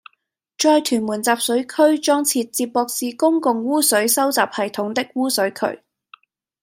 [0.57, 5.83] 在屯門集水區裝設接駁至公共污水收集系統的污水渠